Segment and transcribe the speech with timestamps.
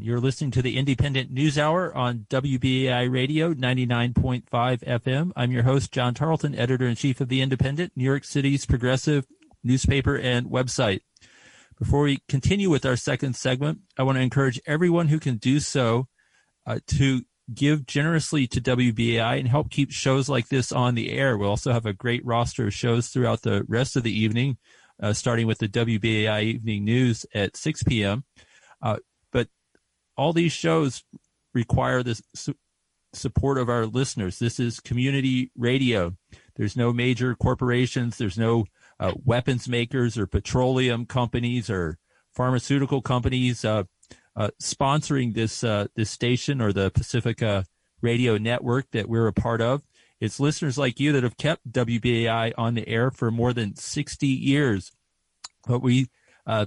[0.00, 5.32] You're listening to the Independent News Hour on WBAI Radio 99.5 FM.
[5.36, 9.26] I'm your host, John Tarleton, editor in chief of The Independent, New York City's progressive
[9.62, 11.00] newspaper and website.
[11.78, 15.60] Before we continue with our second segment, I want to encourage everyone who can do
[15.60, 16.06] so
[16.66, 17.22] uh, to
[17.52, 21.36] give generously to WBAI and help keep shows like this on the air.
[21.36, 24.58] We'll also have a great roster of shows throughout the rest of the evening,
[25.02, 28.24] uh, starting with the WBAI Evening News at 6 p.m.
[28.80, 28.96] Uh,
[30.16, 31.04] all these shows
[31.54, 32.56] require the su-
[33.12, 34.38] support of our listeners.
[34.38, 36.14] This is community radio.
[36.56, 38.18] There's no major corporations.
[38.18, 38.66] There's no
[38.98, 41.98] uh, weapons makers or petroleum companies or
[42.32, 43.84] pharmaceutical companies uh,
[44.36, 47.66] uh, sponsoring this uh, this station or the Pacifica
[48.00, 49.82] Radio Network that we're a part of.
[50.20, 54.26] It's listeners like you that have kept WBAI on the air for more than 60
[54.26, 54.92] years.
[55.66, 56.08] But we
[56.46, 56.66] uh,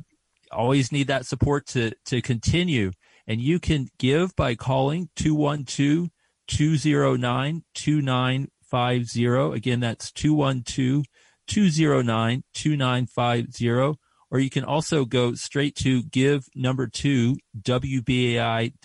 [0.51, 2.91] always need that support to to continue.
[3.27, 6.09] And you can give by calling 212
[6.47, 9.55] 209 2950.
[9.55, 11.05] Again, that's 212
[11.48, 13.98] 209 2950.
[14.31, 18.77] Or you can also go straight to give number two, WBAI.org.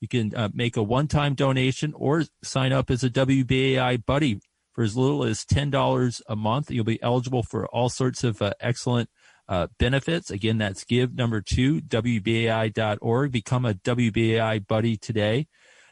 [0.00, 4.40] You can uh, make a one time donation or sign up as a WBAI buddy
[4.72, 6.70] for as little as $10 a month.
[6.70, 9.10] You'll be eligible for all sorts of uh, excellent
[9.48, 10.30] uh, benefits.
[10.30, 13.32] Again, that's give number two, WBAI.org.
[13.32, 15.48] Become a WBAI buddy today.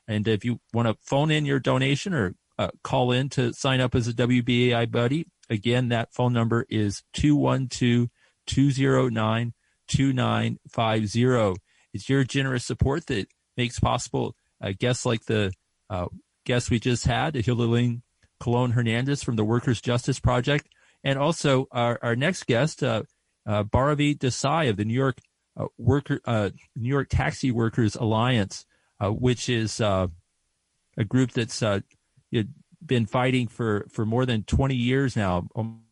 [0.08, 3.80] And if you want to phone in your donation or uh, call in to sign
[3.80, 8.08] up as a WBAI buddy, Again, that phone number is 212
[8.46, 9.52] 209
[9.88, 11.60] 2950.
[11.92, 13.26] It's your generous support that
[13.56, 15.52] makes possible uh, guests like the
[15.90, 16.06] uh,
[16.46, 18.02] guest we just had, Hildalyn
[18.38, 20.68] Colon Hernandez from the Workers' Justice Project,
[21.02, 23.02] and also our, our next guest, uh,
[23.46, 25.18] uh, Bhairavi Desai of the New York
[25.56, 28.66] uh, Worker uh, New York Taxi Workers Alliance,
[29.00, 30.08] uh, which is uh,
[30.96, 31.80] a group that's uh,
[32.84, 35.82] been fighting for, for more than 20 years now um,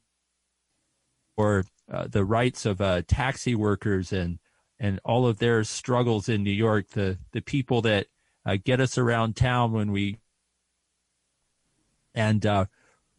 [1.37, 1.65] for
[2.09, 4.39] the rights of uh, taxi workers and
[4.81, 8.07] and all of their struggles in New York, the the people that
[8.65, 10.19] get us around town when we
[12.15, 12.67] and uh,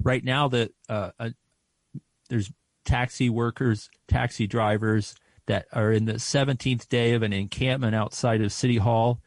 [0.04, 0.50] right now
[0.90, 1.12] uh,
[2.30, 2.52] there's
[2.86, 5.16] taxi workers, taxi drivers
[5.48, 9.20] that are in the 17th day of an encampment outside of City Hall.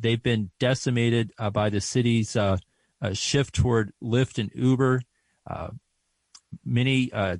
[0.00, 2.36] they've been decimated by the city's
[3.00, 5.02] a shift toward Lyft and Uber.
[5.46, 5.68] Uh,
[6.64, 7.36] many uh,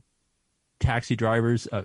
[0.81, 1.83] taxi drivers uh,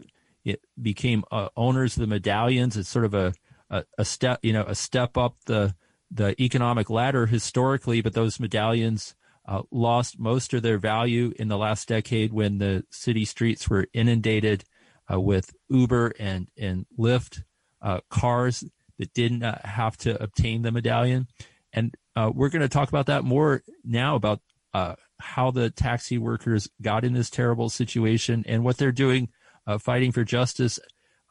[0.81, 2.77] became uh, owners of the medallions.
[2.77, 3.33] It's sort of a,
[3.69, 5.75] a, a, step, you know, a step up the
[6.13, 8.01] the economic ladder historically.
[8.01, 9.15] But those medallions
[9.45, 13.87] uh, lost most of their value in the last decade when the city streets were
[13.93, 14.63] inundated
[15.11, 17.43] uh, with Uber and and Lyft
[18.09, 18.63] cars
[18.99, 21.27] that didn't have to obtain the medallion.
[21.73, 24.41] And uh, we're going to talk about that more now about
[24.73, 29.29] uh, how the taxi workers got in this terrible situation and what they're doing
[29.67, 30.79] uh, fighting for justice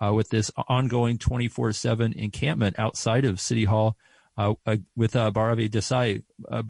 [0.02, 3.96] uh, with this ongoing 24-7 encampment outside of City Hall
[4.38, 6.22] uh, uh, with uh, Desai.
[6.50, 6.62] Uh,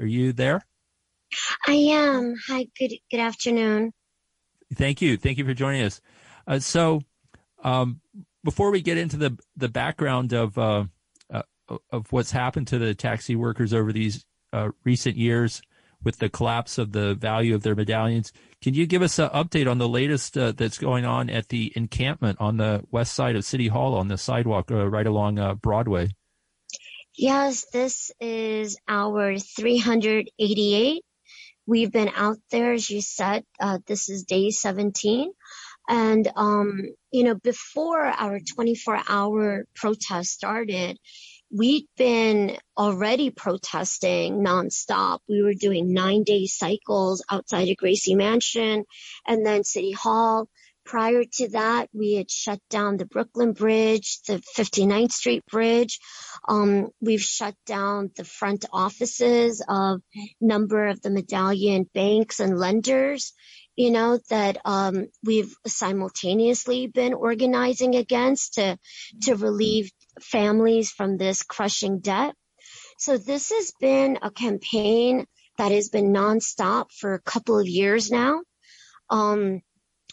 [0.00, 0.62] are you there?
[1.66, 2.34] I am.
[2.48, 3.92] Hi, good good afternoon.
[4.74, 5.16] Thank you.
[5.16, 6.00] Thank you for joining us.
[6.60, 7.00] so
[7.62, 8.00] um,
[8.44, 10.56] before we get into the, the background of
[11.90, 15.62] of what's happened to the taxi workers over these uh, recent years
[16.02, 18.32] with the collapse of the value of their medallions.
[18.62, 21.72] Can you give us an update on the latest uh, that's going on at the
[21.76, 25.54] encampment on the west side of City Hall on the sidewalk uh, right along uh,
[25.54, 26.08] Broadway?
[27.16, 31.02] Yes, this is our 388.
[31.66, 35.32] We've been out there, as you said, uh, this is day 17.
[35.88, 36.82] And, um,
[37.12, 40.98] you know, before our 24 hour protest started,
[41.52, 45.18] we'd been already protesting nonstop.
[45.28, 48.84] We were doing nine day cycles outside of Gracie Mansion
[49.26, 50.48] and then City Hall.
[50.84, 56.00] Prior to that, we had shut down the Brooklyn Bridge, the 59th Street Bridge.
[56.48, 60.00] Um, we've shut down the front offices of
[60.40, 63.32] number of the medallion banks and lenders
[63.80, 68.76] you know, that um, we've simultaneously been organizing against to
[69.22, 69.90] to relieve
[70.20, 72.34] families from this crushing debt.
[72.98, 75.24] So this has been a campaign
[75.56, 78.42] that has been nonstop for a couple of years now.
[79.08, 79.62] Um,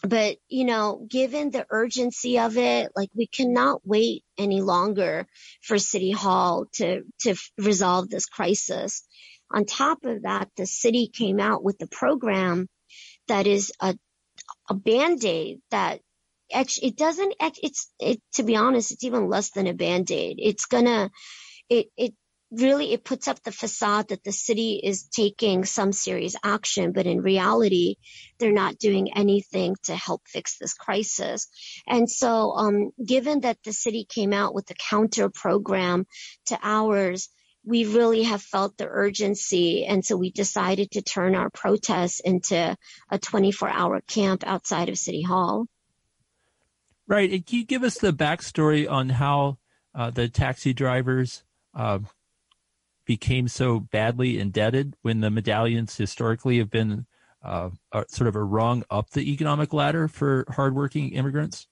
[0.02, 5.26] but you know, given the urgency of it, like we cannot wait any longer
[5.62, 9.04] for City Hall to to resolve this crisis.
[9.52, 12.68] On top of that, the city came out with a program
[13.28, 13.96] that is a,
[14.70, 16.00] a band-aid that
[16.52, 20.38] actually, it doesn't, it's, it, to be honest, it's even less than a band-aid.
[20.40, 21.10] It's gonna,
[21.70, 22.14] it, it
[22.50, 27.06] really, it puts up the facade that the city is taking some serious action, but
[27.06, 27.96] in reality,
[28.38, 31.48] they're not doing anything to help fix this crisis.
[31.86, 36.06] And so, um, given that the city came out with a counter program
[36.46, 37.28] to ours,
[37.64, 39.84] we really have felt the urgency.
[39.84, 42.76] And so we decided to turn our protests into
[43.10, 45.66] a 24 hour camp outside of City Hall.
[47.06, 47.30] Right.
[47.30, 49.58] And can you give us the backstory on how
[49.94, 51.42] uh, the taxi drivers
[51.74, 51.98] uh,
[53.08, 57.06] became so badly indebted when the medallions historically have been
[57.42, 57.70] uh,
[58.06, 61.66] sort of a rung up the economic ladder for hardworking immigrants?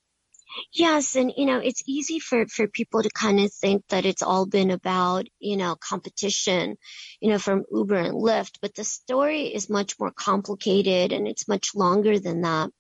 [0.73, 4.23] Yes, and you know, it's easy for for people to kind of think that it's
[4.23, 6.77] all been about, you know, competition,
[7.21, 11.49] you know, from Uber and Lyft, but the story is much more complicated and it's
[11.49, 12.71] much longer than that.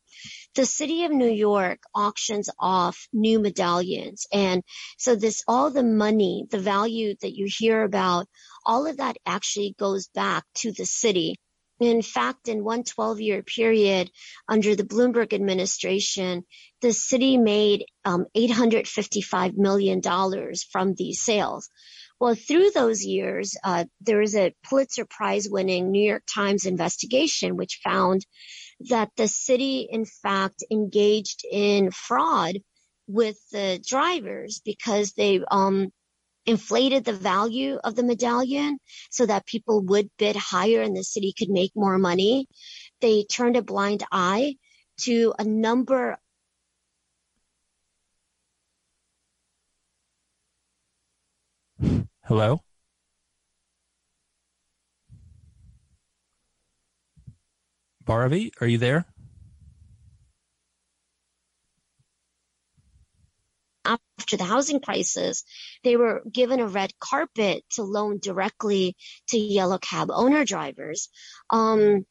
[0.54, 4.26] The city of New York auctions off new medallions.
[4.32, 4.62] And
[4.98, 8.26] so this, all the money, the value that you hear about,
[8.64, 11.36] all of that actually goes back to the city.
[11.78, 14.10] In fact, in one 12 year period
[14.48, 16.44] under the Bloomberg administration,
[16.80, 20.00] the city made um, $855 million
[20.70, 21.68] from these sales.
[22.18, 27.56] Well, through those years, uh, there was a Pulitzer Prize winning New York Times investigation,
[27.56, 28.24] which found
[28.88, 32.56] that the city, in fact, engaged in fraud
[33.06, 35.92] with the drivers because they um,
[36.46, 38.78] inflated the value of the medallion
[39.10, 42.48] so that people would bid higher and the city could make more money.
[43.00, 44.56] They turned a blind eye
[45.00, 46.18] to a number
[52.26, 52.60] Hello?
[58.04, 59.06] Bhairavi, are you there?
[63.86, 65.44] After the housing crisis,
[65.84, 68.96] they were given a red carpet to loan directly
[69.28, 71.08] to yellow cab owner drivers.
[71.50, 72.06] Um,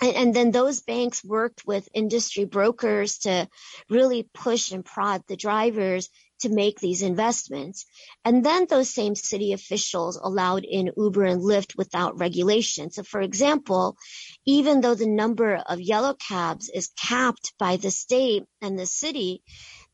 [0.00, 3.48] and, and, then those banks worked with industry brokers to
[3.90, 6.08] really push and prod the drivers
[6.42, 7.86] to make these investments.
[8.24, 12.90] And then those same city officials allowed in Uber and Lyft without regulation.
[12.90, 13.96] So for example,
[14.44, 19.42] even though the number of yellow cabs is capped by the state and the city,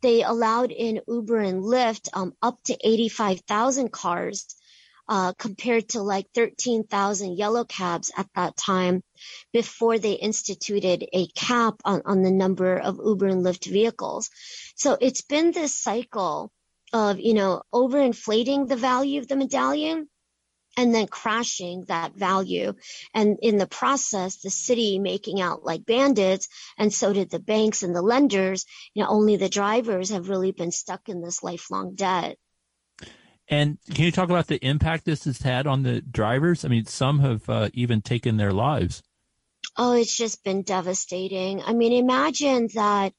[0.02, 4.54] they allowed in Uber and Lyft um, up to 85,000 cars
[5.08, 9.02] uh, compared to like 13,000 yellow cabs at that time
[9.52, 14.30] before they instituted a cap on, on the number of Uber and Lyft vehicles.
[14.76, 16.52] So it's been this cycle
[16.92, 20.08] of, you know, overinflating the value of the medallion
[20.78, 22.72] and then crashing that value.
[23.12, 26.48] And in the process, the city making out like bandits,
[26.78, 28.64] and so did the banks and the lenders.
[28.94, 32.36] You know, only the drivers have really been stuck in this lifelong debt.
[33.48, 36.64] And can you talk about the impact this has had on the drivers?
[36.64, 39.02] I mean, some have uh, even taken their lives.
[39.76, 41.60] Oh, it's just been devastating.
[41.60, 43.14] I mean, imagine that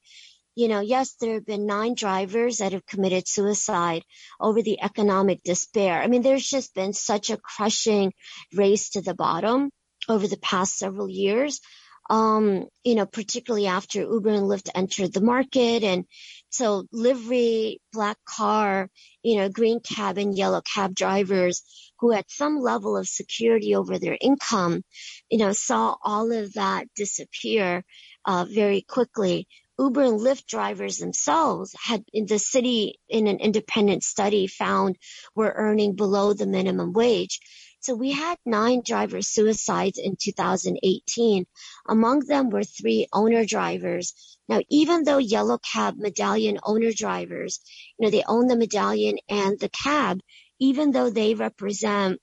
[0.54, 4.04] you know, yes, there have been nine drivers that have committed suicide
[4.40, 6.02] over the economic despair.
[6.02, 8.12] I mean, there's just been such a crushing
[8.54, 9.70] race to the bottom
[10.08, 11.60] over the past several years.
[12.08, 15.84] Um, you know, particularly after Uber and Lyft entered the market.
[15.84, 16.06] And
[16.48, 18.90] so livery, black car,
[19.22, 21.62] you know, green cab and yellow cab drivers
[22.00, 24.82] who had some level of security over their income,
[25.30, 27.84] you know, saw all of that disappear
[28.24, 29.46] uh, very quickly
[29.80, 34.98] Uber and Lyft drivers themselves had in the city in an independent study found
[35.34, 37.40] were earning below the minimum wage.
[37.80, 41.46] So we had nine driver suicides in 2018.
[41.88, 44.12] Among them were three owner drivers.
[44.50, 47.60] Now, even though yellow cab medallion owner drivers,
[47.96, 50.20] you know, they own the medallion and the cab,
[50.58, 52.20] even though they represent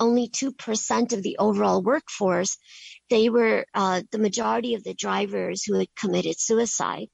[0.00, 2.58] only 2% of the overall workforce,
[3.12, 7.08] they were uh, the majority of the drivers who had committed suicide.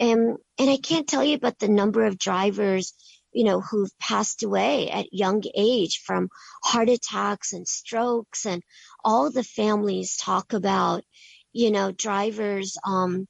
[0.00, 2.94] And, and I can't tell you about the number of drivers,
[3.30, 6.30] you know, who've passed away at young age from
[6.64, 8.62] heart attacks and strokes and
[9.04, 11.04] all the families talk about,
[11.52, 13.26] you know, drivers, um,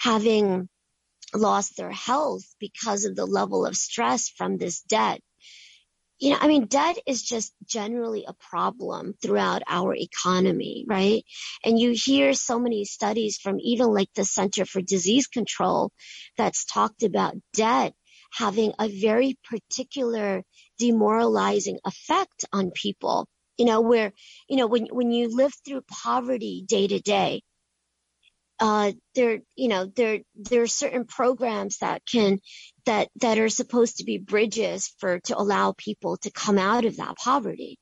[0.00, 0.68] having
[1.32, 5.20] lost their health because of the level of stress from this debt
[6.22, 11.24] you know, I mean, debt is just generally a problem throughout our economy, right?
[11.64, 15.90] And you hear so many studies from even like the Center for Disease Control
[16.38, 17.92] that's talked about debt
[18.32, 20.44] having a very particular
[20.78, 23.26] demoralizing effect on people.
[23.58, 24.12] You know, where,
[24.48, 27.42] you know, when, when you live through poverty day to day,
[28.62, 32.38] uh, there, you know, there, there are certain programs that can,
[32.86, 36.96] that, that are supposed to be bridges for, to allow people to come out of
[36.98, 37.80] that poverty.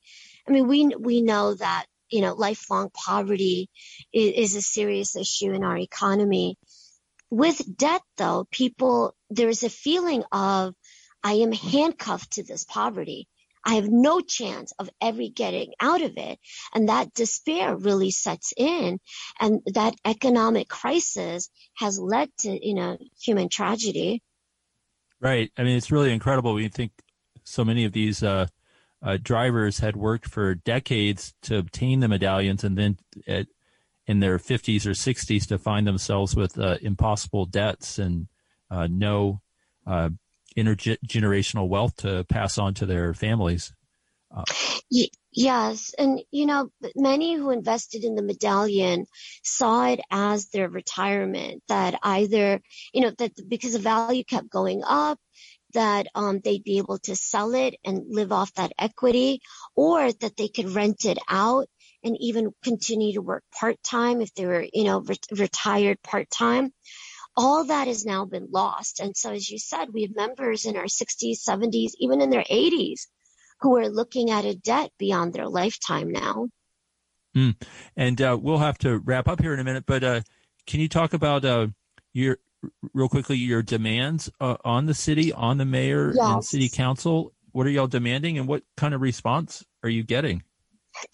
[0.48, 3.68] I mean, we, we know that, you know, lifelong poverty
[4.10, 6.56] is, is a serious issue in our economy.
[7.28, 10.74] With debt, though, people, there's a feeling of,
[11.22, 13.28] I am handcuffed to this poverty.
[13.64, 16.38] I have no chance of ever getting out of it.
[16.74, 18.98] And that despair really sets in.
[19.38, 24.22] And that economic crisis has led to, you know, human tragedy.
[25.20, 25.50] Right.
[25.56, 26.92] I mean, it's really incredible when you think
[27.44, 28.46] so many of these, uh,
[29.02, 33.46] uh, drivers had worked for decades to obtain the medallions and then at,
[34.06, 38.28] in their 50s or 60s to find themselves with uh, impossible debts and
[38.70, 39.40] uh, no
[39.86, 40.10] uh,
[40.56, 43.72] intergenerational wealth to pass on to their families.
[44.34, 44.44] Uh,
[45.32, 45.92] yes.
[45.98, 49.06] And, you know, many who invested in the medallion
[49.42, 52.60] saw it as their retirement that either,
[52.92, 55.18] you know, that because the value kept going up,
[55.72, 59.40] that um, they'd be able to sell it and live off that equity,
[59.76, 61.68] or that they could rent it out
[62.02, 66.30] and even continue to work part time if they were, you know, re- retired part
[66.30, 66.72] time
[67.36, 69.00] all that has now been lost.
[69.00, 72.44] And so, as you said, we have members in our 60s, 70s, even in their
[72.44, 73.06] 80s
[73.60, 76.48] who are looking at a debt beyond their lifetime now.
[77.36, 77.54] Mm.
[77.96, 80.20] And uh, we'll have to wrap up here in a minute, but uh,
[80.66, 81.68] can you talk about uh,
[82.12, 82.38] your
[82.92, 86.24] real quickly your demands uh, on the city, on the mayor yes.
[86.24, 87.32] and city council?
[87.52, 90.42] What are y'all demanding, and what kind of response are you getting?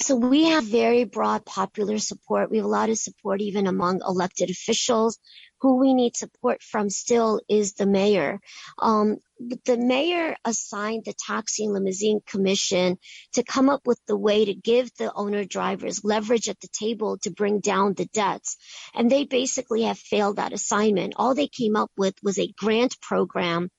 [0.00, 2.50] So we have very broad popular support.
[2.50, 5.18] We have a lot of support even among elected officials
[5.60, 8.40] who we need support from still is the mayor.
[8.78, 12.98] Um, the mayor assigned the taxi and limousine commission
[13.34, 17.18] to come up with the way to give the owner drivers leverage at the table
[17.18, 18.56] to bring down the debts.
[18.94, 21.14] And they basically have failed that assignment.
[21.16, 23.70] All they came up with was a grant program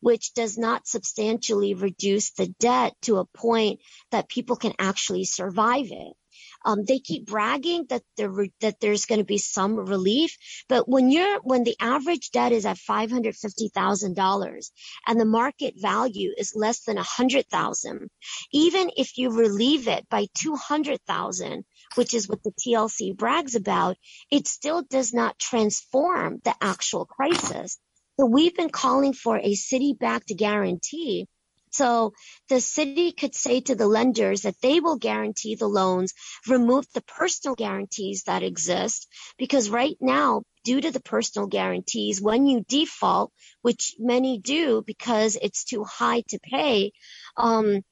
[0.00, 5.86] which does not substantially reduce the debt to a point that people can actually survive
[5.90, 6.16] it.
[6.64, 10.36] Um, they keep bragging that there that there's going to be some relief,
[10.68, 14.70] but when you're when the average debt is at five hundred fifty thousand dollars
[15.06, 18.08] and the market value is less than a hundred thousand,
[18.52, 21.64] even if you relieve it by two hundred thousand,
[21.94, 23.96] which is what the TLC brags about,
[24.30, 27.78] it still does not transform the actual crisis.
[28.18, 31.26] So we've been calling for a city-backed guarantee
[31.72, 32.12] so
[32.48, 36.12] the city could say to the lenders that they will guarantee the loans,
[36.46, 42.46] remove the personal guarantees that exist, because right now, due to the personal guarantees, when
[42.46, 46.92] you default, which many do because it's too high to pay,
[47.36, 47.82] um,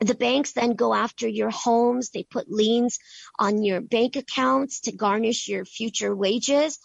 [0.00, 2.10] the banks then go after your homes.
[2.10, 2.98] They put liens
[3.38, 6.78] on your bank accounts to garnish your future wages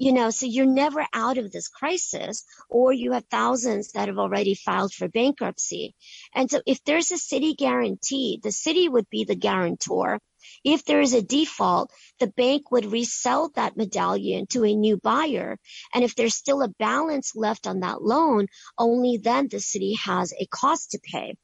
[0.00, 4.18] you know, so you're never out of this crisis, or you have thousands that have
[4.18, 5.94] already filed for bankruptcy.
[6.34, 10.18] And so if there's a city guarantee, the city would be the guarantor.
[10.64, 15.58] If there is a default, the bank would resell that medallion to a new buyer.
[15.94, 18.46] And if there's still a balance left on that loan,
[18.78, 21.34] only then the city has a cost to pay.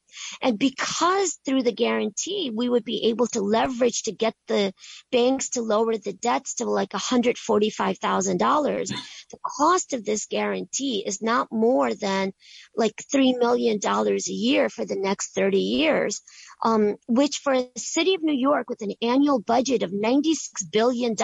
[0.41, 4.73] And because through the guarantee, we would be able to leverage to get the
[5.13, 8.89] banks to lower the debts to like $145,000.
[9.31, 12.33] The cost of this guarantee is not more than
[12.77, 16.23] like $3 million a year for the next 30 years
[16.63, 21.15] um, which for a city of New York with an annual budget of $96 billion,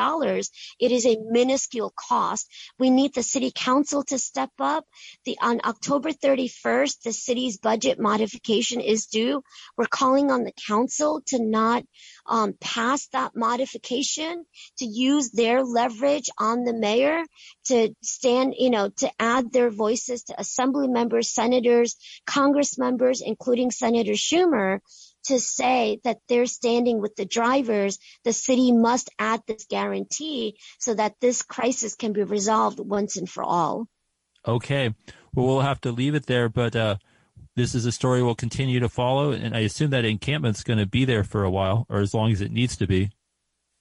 [0.79, 2.49] it is a minuscule cost.
[2.79, 4.85] We need the city council to step up.
[5.25, 9.43] The, on October 31st, the city's budget modification is due.
[9.77, 11.85] We're calling on the council to not
[12.27, 14.45] um, pass that modification,
[14.79, 17.25] to use their leverage on the mayor
[17.67, 21.97] to stand, you know, to add their voices to assembly members, senators,
[22.27, 24.81] congress members, including Senator Schumer,
[25.25, 30.95] to say that they're standing with the drivers, the city must add this guarantee so
[30.95, 33.87] that this crisis can be resolved once and for all.
[34.47, 34.95] Okay.
[35.35, 36.97] Well, we'll have to leave it there, but uh,
[37.57, 40.87] this is a story we'll continue to follow, and I assume that encampment's going to
[40.87, 43.11] be there for a while, or as long as it needs to be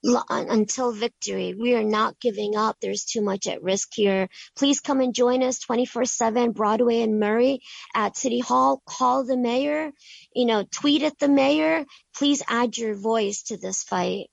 [0.04, 1.54] until victory.
[1.54, 2.76] We are not giving up.
[2.80, 4.28] There's too much at risk here.
[4.56, 7.60] Please come and join us 24 7 Broadway and Murray
[7.94, 8.82] at City Hall.
[8.86, 9.92] Call the mayor,
[10.34, 11.84] you know, tweet at the mayor.
[12.16, 14.28] Please add your voice to this fight.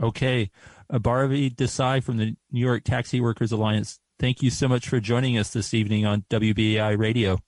[0.00, 0.50] Okay.
[0.90, 3.98] Uh, Bharati Desai from the New York Taxi Workers Alliance.
[4.18, 7.38] Thank you so much for joining us this evening on WBAI Radio.